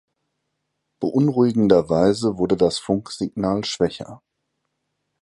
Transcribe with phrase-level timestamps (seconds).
[0.99, 4.23] Beunruhigenderweise wurde das Funksignal schwächer.